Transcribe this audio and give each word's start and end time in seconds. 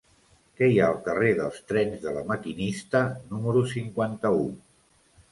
Què 0.59 0.67
hi 0.69 0.77
ha 0.83 0.85
al 0.91 0.95
carrer 1.07 1.33
dels 1.39 1.59
Trens 1.71 1.99
de 2.05 2.13
La 2.15 2.23
Maquinista 2.31 3.01
número 3.35 3.61
cinquanta-u? 3.75 4.41